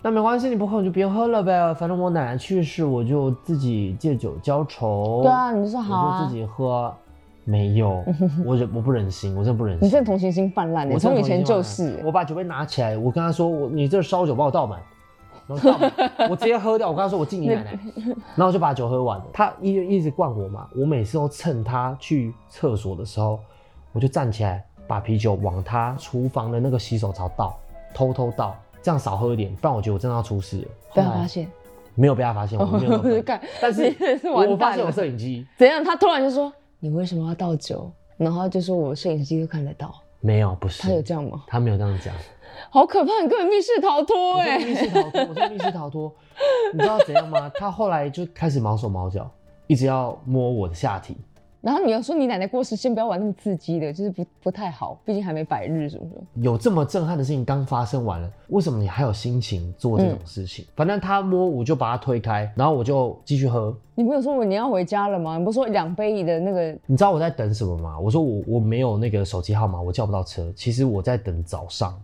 [0.00, 5.20] 那没关系，你不喝你就别喝了呗，反正我奶奶去世，我就自己借酒浇愁。
[5.22, 6.94] 对啊，你就说好啊，我就自己喝。
[7.44, 8.04] 没有，
[8.46, 9.84] 我忍我不忍心，我真的不忍心。
[9.84, 12.00] 你这同情心泛滥，我从以前就是。
[12.04, 14.80] 我把酒杯拿起来，我跟他说，我你这烧酒帮我倒满。
[15.48, 16.88] 我直接喝掉。
[16.90, 17.78] 我跟他说我敬你奶奶，
[18.36, 19.24] 然后我就把酒喝完了。
[19.32, 23.38] 他一一直灌我嘛，我每次都趁他去厕所的时候，
[23.92, 27.58] 我就站起来把啤酒往他厨房的那个洗手槽倒，
[27.94, 30.68] 偷偷倒，这样少喝一点，不然我觉得我真的要出事了。
[30.94, 31.48] 被他发现？
[31.94, 33.22] 没有被他发现，我没有
[33.60, 35.46] 但是我发现有摄影机。
[35.58, 35.84] 怎样？
[35.84, 36.50] 他突然就说
[36.80, 40.82] ：“你为什么要倒酒？”然后就说：“我摄影机都看得到。”没有，不是。
[40.82, 41.44] 他有这样吗？
[41.46, 42.14] 他没有这样讲。
[42.70, 43.20] 好可怕！
[43.22, 44.56] 你根本密室逃脱哎！
[44.58, 46.14] 密室逃脱，我说密室逃脱。
[46.72, 47.50] 你知道怎样吗？
[47.54, 49.30] 他后来就开始毛手毛脚，
[49.66, 51.16] 一直要摸我的下体。
[51.62, 56.20] 然后你要说你奶奶过世，先不要玩那么刺激的，就是不不太好，毕竟还没百日什么的。
[56.42, 60.66] 有这么震撼的事情刚发生完了，为什么你还有心情做这种事情？
[60.76, 63.74] 反正他摸我就把他推开，然后我就继续喝。
[63.94, 65.38] 你没有说我你要回家了吗？
[65.38, 66.76] 你不说两杯的那个？
[66.86, 67.98] 你知道我在等什么吗？
[67.98, 70.52] 我说我我没有那个手机号码，我叫不到车。
[70.56, 71.98] 其实我在等早上。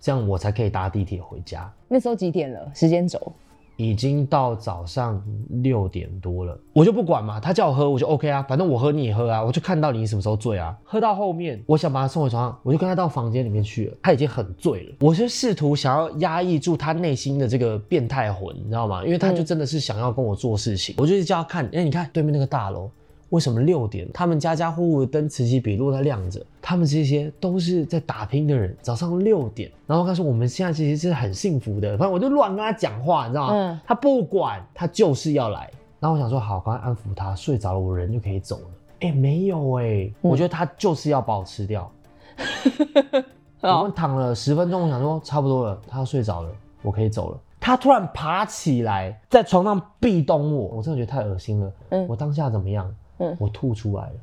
[0.00, 1.72] 这样我才可以搭地铁回家。
[1.88, 2.70] 那时候几点了？
[2.74, 3.32] 时间轴
[3.76, 5.22] 已经到早上
[5.62, 6.58] 六点多了。
[6.72, 10.76] 我就不管嘛，他叫我喝我就 OK 啊，反正我喝你也喝啊，我就看到你什么时候醉啊。
[10.84, 13.96] 喝到后面，我想把他送回床上，我就跟他到房间里面去了。
[14.02, 19.04] 他已经很醉了，我就试图想要压抑住他内心的这个变态魂，你知道吗？
[19.04, 20.94] 因为他就真的是想要跟我做事情。
[20.98, 22.90] 我就叫他看，哎，你看对面那个大楼。
[23.34, 26.40] 为什么六点他们家家户户的灯此起彼落在亮着？
[26.62, 28.74] 他们这些都是在打拼的人。
[28.80, 31.98] 早上六点，然后他说我们现在其实是很幸福的。
[31.98, 33.52] 反正我就乱跟他讲话，你知道吗？
[33.52, 33.80] 嗯。
[33.84, 35.68] 他不管，他就是要来。
[35.98, 38.66] 然后我想说好，赶快安抚他，睡着了，我人就可以走了。
[39.00, 41.90] 哎，没有哎，我觉得他就是要把我吃掉。
[43.60, 46.50] 我们躺了十分钟，我想说差不多了，他要睡着了，
[46.82, 47.40] 我可以走了。
[47.58, 51.72] 他突然爬起来，在床上壁咚我，我真的觉得太恶心了。
[51.88, 52.06] 嗯。
[52.06, 52.94] 我当下怎么样？
[53.38, 54.14] 我吐出来了，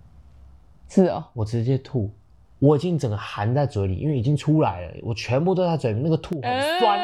[0.89, 2.09] 是哦，我直接吐，
[2.59, 6.99] 我已经整个含在嘴里，因为已经出来了，我全部都在嘴里，那个吐很酸，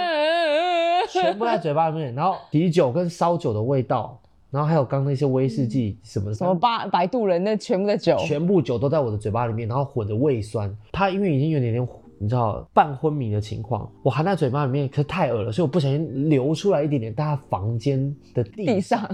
[1.09, 4.19] 全部在嘴巴里面，然后啤酒跟烧酒的味道，
[4.51, 11.87] 然后还有刚那些威士忌什么什么八白度人那全部的酒，全部酒都在我的嘴巴里面，然后混着胃酸，它因为已经有点点。
[12.19, 19.07] 你知道半昏迷的情况，我含在嘴巴里面，可是太恶了，所以我不小心流出来一点点，在他房间的地上，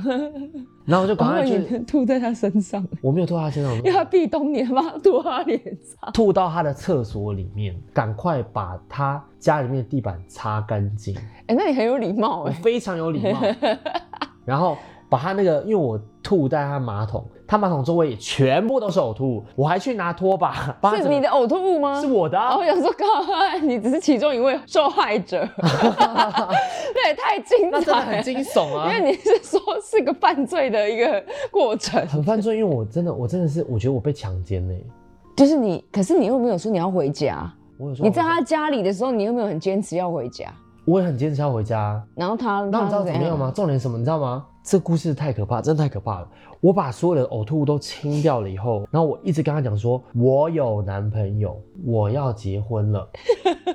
[0.85, 2.85] 然后就赶快去吐在他身上。
[3.01, 11.15] 我没有吐他身上，因为他壁咚你，妈吐他脸上，吐到他的厕所里面，赶快把他家里面的地板擦干净。
[11.47, 13.39] 哎，那你很有礼貌，我非常有礼貌。
[14.45, 14.77] 然后
[15.09, 17.25] 把他那个，因为我吐在他马桶。
[17.53, 20.75] 他马桶周围也全部都是呕吐物，我还去拿拖把。
[20.97, 22.01] 是你的呕吐物吗？
[22.01, 22.35] 是我的。
[22.39, 25.47] 我想说，靠，你只是其中一位受害者。
[25.61, 28.91] 那也太惊悚，真的很惊悚啊！
[28.91, 32.03] 因为你是说是个犯罪的一个过程。
[32.07, 34.83] 很犯罪，因为我真的，我真的是，我觉得我被强奸嘞。
[35.37, 37.47] 就是你，可是你又没有说你要回家。
[37.77, 40.51] 我有说你在他家里的时候，你又没有很坚持要回家。
[40.85, 42.03] 我也很坚持要回家。
[42.15, 43.51] 然后他，那你知道怎么样吗？
[43.55, 43.97] 重点什么？
[43.97, 44.45] 你知道吗？
[44.63, 46.27] 这故事太可怕，真的太可怕了。
[46.61, 53.09] 我把所有的呕吐物都清掉了以后，然后我一直跟他讲说，我有男朋友，我要结婚了。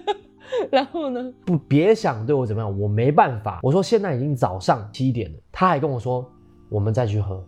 [0.73, 1.33] 然后呢？
[1.45, 3.61] 不，别想对我怎么样，我没办法。
[3.63, 6.25] 我说现在已经早上七点了，他还跟我说，
[6.71, 7.45] 我们再去喝，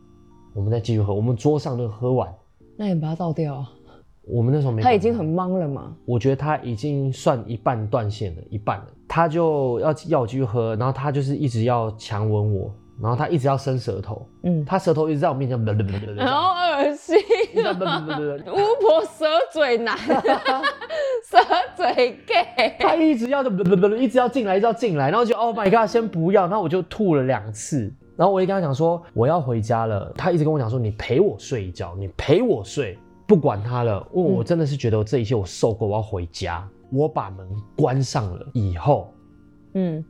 [0.54, 2.32] 我们再继续喝，我们桌上都喝完。
[2.76, 3.70] 那你把它倒掉啊。
[4.30, 4.82] 我们那时候没。
[4.82, 5.94] 他已经很忙了嘛。
[6.04, 8.86] 我觉得他已经算一半断线了，一半了。
[9.08, 12.72] 他就要要我继续喝，然后他就是一直要强吻我。
[13.02, 15.58] 然后他一直要伸舌头，嗯，他舌头一直在我面前，
[16.26, 17.16] 好恶心，
[17.56, 19.96] 巫婆舌嘴男，
[21.24, 21.38] 舌
[21.74, 23.48] 嘴 gay，他一直要就，
[23.96, 32.98] 一直要进来，一直要进来，然后就 Oh my God，先不要，然后我就吐了两次，然后我一跟他讲说我要回家了，他一直跟我讲说你陪我睡一觉，你陪我睡，
[33.30, 39.14] 不管他了，我我真的是觉得我这一切我受够，我要回家，我把门关上了以后，
[39.74, 40.04] 嗯，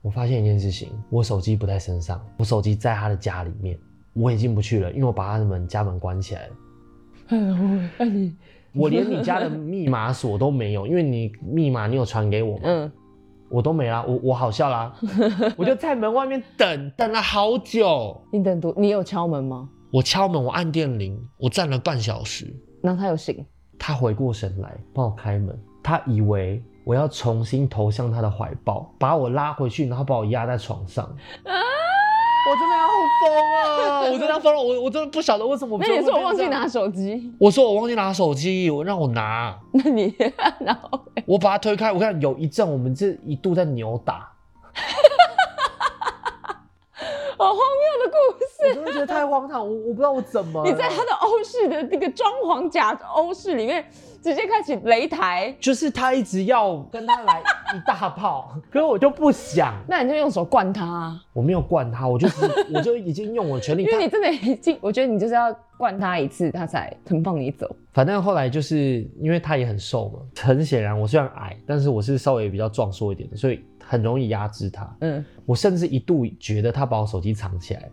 [0.00, 3.78] 我发现一件事情，我手机不在身上，我手机在他的家里面，
[4.14, 6.54] 我也进不去了，因为我把他的门家门关起来了。
[7.98, 8.34] 那你，
[8.72, 12.62] 我连你家的密码锁都没有， 因为你密码你有传给我吗？
[12.64, 12.92] 嗯，
[13.50, 14.94] 我都没啦，我我好笑啦，
[15.58, 18.18] 我就在门外面等等了好久。
[18.32, 19.68] 你等多，你有敲门吗？
[19.92, 22.46] 我敲门，我按电铃，我站了半小时，
[22.82, 23.44] 然后他有醒，
[23.78, 31.04] 他回过神来帮我开门，他以为我要重新投向他的怀抱，把我拉回去，然后把我压在床上。
[32.44, 32.88] 我真的要
[33.20, 35.78] 疯了，我真的要疯了，我我真的不晓得为什么。
[35.78, 40.14] 那你说我忘记拿手机，我说我忘记拿手机，我让我拿，那你
[40.58, 44.32] 然后我把他推开，我看有一阵我们这一度在扭打，
[47.42, 48.68] 好荒谬的故事。
[48.68, 53.84] 我真的觉得太荒唐，我我不知道我怎么，你在他的欧式的那个装潢假欧式里面，
[54.22, 57.40] 直接开启擂台，就是他一直要跟他来
[57.74, 67.68] 一大炮， 可是我就不想，那你就用手灌他、啊，我没有灌他，我就是 我就已经用我全力，他因为你真的已经，我觉得你就是要灌他一次，他才肯放你走。
[67.92, 74.96] 反正后来就是因为他也很瘦嘛，很显然我虽然矮，但是我是稍微比较壮硕一点的，所以很容易压制他。
[75.00, 77.90] 嗯，我甚至一度觉得他把我手机藏起来，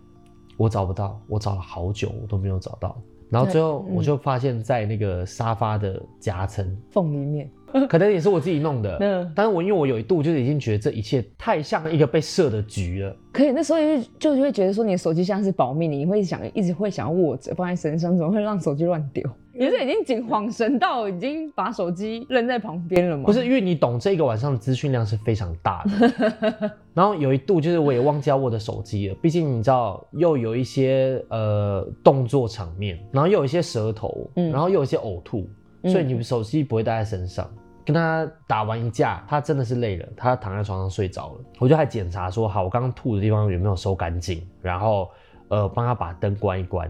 [0.56, 2.98] 我找不到，我找了好久我都没有找到。
[3.30, 7.52] 然后最后嗯我就发现，在那个沙发的夹层，缝里面，
[7.88, 8.98] 可能也是我自己弄的。
[9.00, 13.16] 嗯但是我因为我有一度就是已经觉得这一切太像一个被设的局了。
[13.32, 13.80] 可以那时候
[14.18, 19.24] 就就会觉得说你的手机像是保密，你会想一直会想要握着放在身上，怎么会让手机乱丢？
[19.52, 23.24] 你是已经警恍神到已经把手机扔在旁边了吗？
[23.26, 35.48] 不是因为你懂这个晚上的资讯量是非常大的， 然后有一度就是我也忘记要我的手机了，毕竟你知道又有一些呃动作场面，然后又有一些舌头，嗯然后又有一些呕吐，嗯
[35.84, 37.50] 所以你手机不会带在身上。
[37.86, 41.40] 跟他打完一架，他真的是累了，他躺在床上睡着了。
[41.58, 45.10] 我就还检查说，好，我刚刚吐的地方有没有收干净，然后
[45.48, 46.88] 呃帮他把灯关一关，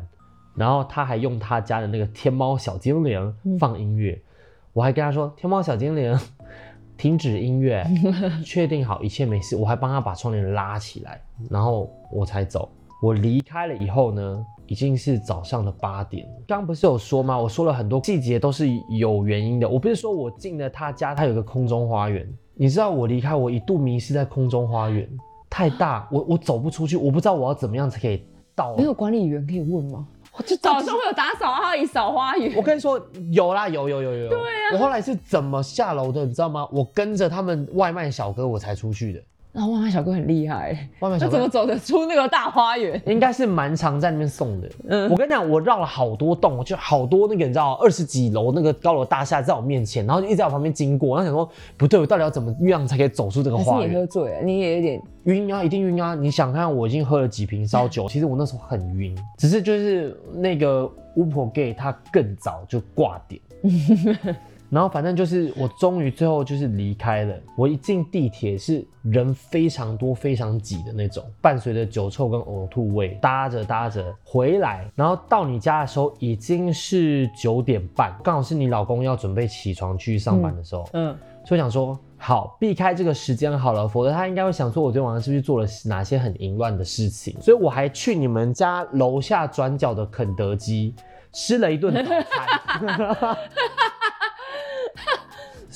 [0.56, 4.22] 然后他还用他家的那个天猫小精灵放音乐，
[4.74, 6.20] 我还跟他说天猫小精灵
[6.98, 7.88] 停止音乐，
[8.44, 12.70] 确定好一切没事，我还帮他把窗帘拉起来，然后我才走。
[13.02, 16.34] 我离开了以后呢，已经是早上的八点了。
[16.48, 17.40] 刚刚不是有说吗？
[17.40, 19.68] 我说了很多细节都是有原因的。
[19.68, 22.28] 我不是说我进了他家，他有个空中花园。
[22.56, 25.10] 你知道我离开，我一度迷失在空中花园，
[25.50, 28.22] 太大，我我走不出去，我不知道我要怎么样才可以
[28.54, 28.76] 到。
[28.76, 30.06] 没有管理员可以问吗？
[30.38, 32.54] 我就早上会有打扫阿姨扫花园。
[32.56, 34.30] 我跟你说，有啦，有有有有有。
[34.30, 34.74] 对啊。
[34.74, 36.68] 我后来是怎么下楼的，你知道吗？
[36.72, 39.24] 我跟着他们外卖小哥，我才出去的。
[39.52, 43.02] 然后外卖小哥很厉害，外卖小哥怎么走得出那个大花园？
[43.08, 44.70] 应该是蛮常在那边送的。
[44.88, 53.94] 嗯我跟你讲，我绕了好多栋，我就好多那个你知道二十几楼那个高楼大厦在我面前，然后就一直在我旁边经过，然后想说不对，我到底要怎么样才可以走出这个还是你花园？
[53.96, 54.42] 喝醉了？
[54.44, 56.14] 你也有点晕啊，一定晕啊！
[56.14, 63.42] 你想看，我已经喝了几瓶烧酒， 其实我那时候很晕，只是就是那个巫婆 gay 他更早就挂点，
[64.70, 67.36] 然后反正就是我终于最后就是离开了。
[67.58, 80.88] 我一进地铁是人非常多、非常挤的那种，伴随着酒臭跟呕吐味，搭着搭着回来，然后到你家的时候已经是九点半，刚好是你老公要准备起床去上班的时候。
[80.94, 87.36] 嗯，所以我想说，好避开这个时间好了，否则他应该会想说，我昨天晚上是不是做了哪些很淫乱的事情？
[87.42, 90.94] 所以我还去你们家楼下转角的肯德基
[91.34, 93.38] 吃了一顿早餐。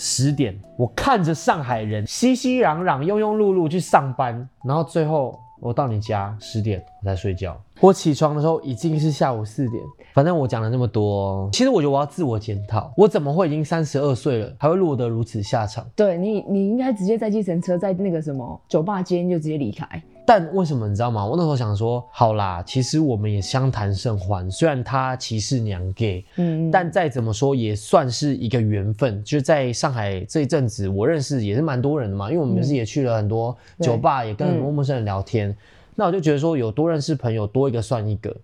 [0.05, 7.57] 十点，我看着上海人熙熙攘攘、庸庸碌碌去上班，然后最后我到你家十点我才睡觉。
[7.79, 9.81] 我起床的时候已经是下午四点。
[10.13, 15.85] 反正我讲了那么多，其实我觉得我要自我检讨，我怎么会已经三十二岁了，还会落得如此下场？
[15.95, 19.87] 对你，你应该直接在计程车，在那个什么酒吧间就直接离开。
[20.25, 21.25] 但为什么你知道吗？
[21.25, 24.49] 我那时候想说，好啦，其实我们也相谈甚欢。
[24.49, 29.23] 虽然他歧视娘 gay，嗯，但再怎么说也算是一个缘分。
[29.23, 35.55] 就是在上海这一阵子，我认识也是蛮多人的嘛，因为我们不是也去了很多酒吧，也跟很多陌生人聊天。
[35.95, 38.35] 那我就觉得说，有多认识朋友，多一个算一个。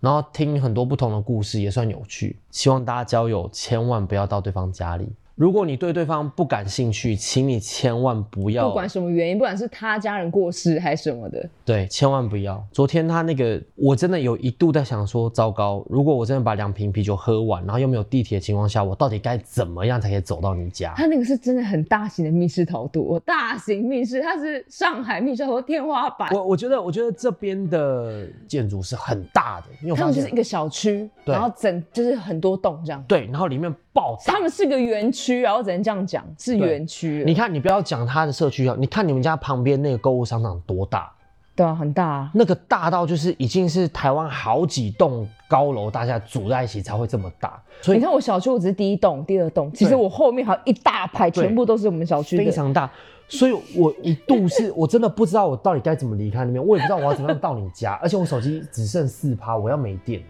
[0.00, 2.36] 然后听很多不同的故事也算有趣。
[2.50, 5.08] 希望大家交友千万不要到对方家里。
[5.34, 12.62] 如果你对对方不感兴趣，请你千万不要，不管什么原因，不管是他家人过世还是什么的，对，千万不要。
[12.70, 20.92] 昨天他那个，我真的有一度在想说，糟糕，如果我真的把两瓶啤酒喝完，然后又没有地铁的情况下，我到底该怎么样才可以走到你家？
[20.96, 26.28] 他那个是真的很大型的密室逃脱，大型密室，它是上海密室逃脱天花板。
[26.32, 33.02] 我我觉得，我觉得这边的建筑是很大的，因为他们就是一个小区，然后整就是很多栋这样。
[33.08, 34.40] 对，然后里面爆炸他。
[34.40, 37.22] 们是个园区，然后只能这样讲，是园区。
[37.26, 41.12] 你看，你不要讲他的社区啊，你看你们家旁边那个购物商场多大，
[41.54, 42.30] 对啊，很大、啊。
[42.34, 52.44] 那个大到就是已经是台湾好几栋高楼大厦组在一起才会这么大，所以你看我小区，我只是第一栋、第二栋，其实我后面还有一大排，全部都是我们小区的。
[52.44, 52.90] 非常大。
[53.28, 60.20] 所以我一度是 我真的不知道我到底该怎么离开那边，我也不知道我要怎么样到你家，而且我手机只剩四趴，我要没电。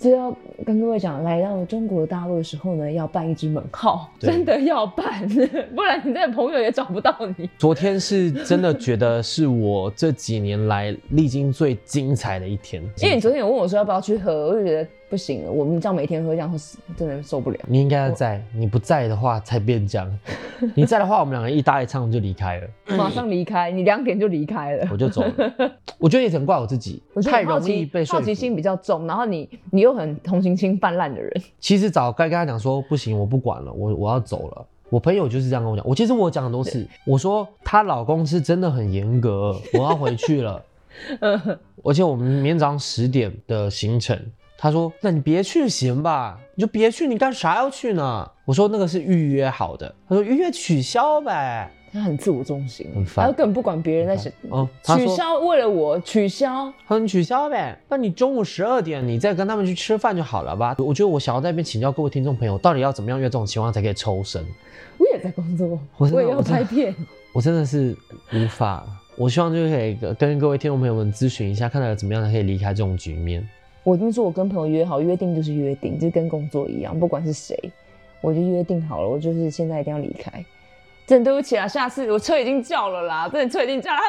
[0.00, 0.34] 这要
[0.64, 5.28] 跟各位讲，来到中国大陆的时候呢，要办一支门号，真的要办，
[5.74, 7.50] 不然你这个朋友也找不到你。
[7.58, 17.58] 昨天是真的觉得是我这几年来历经最精彩的一天，因为你昨天有问我说要不要去喝，我就觉得不行了，我们这样每天喝这样会死，真的受不了。
[17.66, 20.18] 你应该要在，你不在的话才变这样。
[20.74, 24.88] 你在的话，我们两个一搭一唱就离开了， 马上离开，你两点就离开了。
[24.90, 25.72] 我就走了。
[25.98, 28.34] 我觉得也很怪我自己 我，太容易被好奇。
[28.34, 34.66] 心比较重，然后你你又很同情心泛滥的人，其实早该跟他讲说，不行，我不管了，我我要走了。
[34.88, 35.86] 我朋友就是这样跟我讲。
[35.86, 40.62] 我其实我讲很多次，我说她老公是真的很严格， 我要回去了。
[41.84, 44.18] 而且我们明天早上十点的行程，
[44.62, 51.70] 他说：“那你别去行吧，你就别去，你干啥要去呢？”我说：“那个是预约好的。”他说：“预约取消呗。
[51.90, 60.76] 他很自我中心，很烦他根本不管别人在想。”哦，他取消为了我取消，他说你取消呗，那你中午十二点你再跟他们去吃饭就好了吧？
[60.78, 64.44] 我觉得我想要在那边请教各位听众朋友，到底要怎么样约这种情况才可以抽身？
[64.98, 66.94] 我也在工作，我我也要拍片。
[67.32, 67.96] 我真的是
[68.34, 68.86] 无法，
[69.16, 73.48] 我希望就是可以跟跟各位听众朋友们咨询一下，看看怎么样才可以离开这种局面。
[73.82, 77.56] 我跟你说，我跟朋友约好，约定就是约定，就跟工作一样，不管是谁，
[78.20, 80.44] 我就约定好了，我就是现在一定要离开。
[81.06, 84.02] 真的对不起啊，下次我车已经叫了啦，真的车已经叫了，啊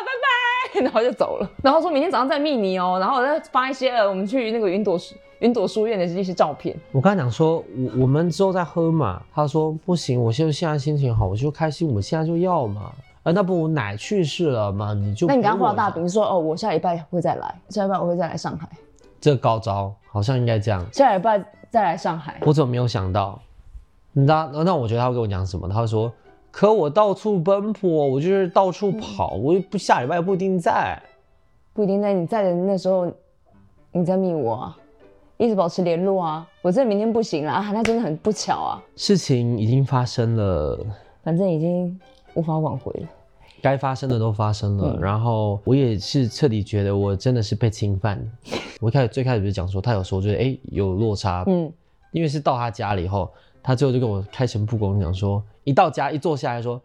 [0.73, 1.49] 拜拜， 然后就走了。
[1.63, 6.75] 然后说明天早上再密你哦，然后我再发一些呃我们去那个云朵书云朵书院的一些照片。
[6.91, 9.23] 我跟他讲说，我我们之后再喝嘛。
[9.33, 12.91] 他说不行，我现在现在心情好，我就开心，我现在就要嘛。
[13.23, 18.67] 啊，那不我奶去世了嘛，你就那你刚画大饼说哦，我下礼拜会再来，下礼拜我会再来上海，
[19.21, 20.85] 这高招好像应该这样。
[20.91, 22.41] 下礼拜再来上海。
[22.41, 23.39] 我怎么没有想到？
[24.11, 24.51] 你知道？
[24.65, 25.69] 那我觉得他会跟我讲什么？
[25.69, 26.11] 他会说
[26.51, 31.01] ：“可我到处奔波，我就是到处跑，我又不下礼拜不一定在。
[31.73, 33.09] 不一定在你在的那时候，
[33.93, 34.77] 你在密我啊，
[35.37, 36.45] 一直保持联络啊。
[36.61, 40.77] 我这明天不行了啊， 那真的很不巧啊，事情已经发生了，
[41.23, 41.97] 反正已经
[42.33, 43.07] 无法挽回了。
[43.61, 44.95] 该发生的都发生了。
[44.97, 48.21] 嗯然后我也是彻底觉得我真的是被侵犯。
[48.81, 51.71] 我一开始最开始不是讲说他有时候就是哎、诶有落差，嗯，
[52.11, 53.31] 因为是到他家里以后，
[53.61, 56.81] 他最后就跟我开诚布公地讲说，一到家一坐下来说，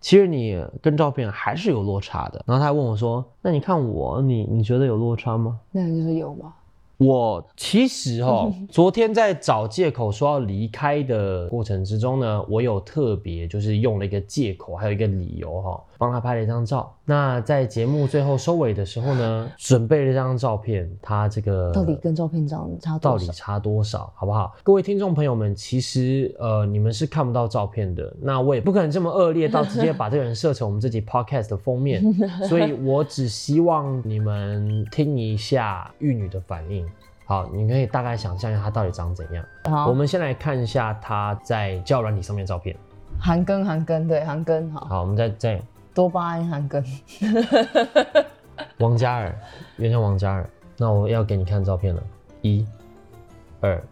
[0.00, 2.42] 其实你跟照片还是有落差的。
[2.46, 5.58] 然后他还问我说，那你看我，你你觉得有落差吗？
[5.72, 6.54] 那你就说有吧。
[6.98, 16.94] 我其实哦， 昨天在找借口说要离开的过程之中呢，我有特别就是用了一个借口，还有一个理由哈、帮他拍了一张照。
[17.04, 23.26] 那在节目最后收尾的时候呢，准备了一张照片，他这个到底跟照片长差到多少？
[23.26, 24.54] 底差多少，好不好？
[24.62, 32.02] 各位听众朋友们，其实呃，你们是看不到照片的，那我也不可能这么恶劣到直接把这个人设成我们自己 podcast 的封面，
[32.48, 36.88] 所以我只希望你们听一下玉女的反应。
[37.24, 39.44] 好，你可以大概想象一下她到底长怎样。
[39.64, 42.74] 好我们先来看一下她在交友软体上面的照片。
[43.20, 45.60] 韩庚，韩庚，对，韩庚，好，好，我们再再
[45.98, 46.80] 多巴胺韩庚，
[48.78, 49.36] 王嘉尔，
[49.78, 50.48] 原像王嘉尔。
[50.76, 52.00] 那我要给你看照片了，
[52.40, 52.64] 一、
[53.60, 53.82] 二。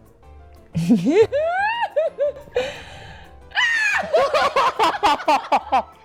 [5.73, 5.85] 啊